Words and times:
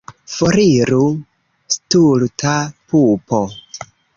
Foriru, 0.35 1.01
stulta 1.75 2.57
pupo! 2.87 3.47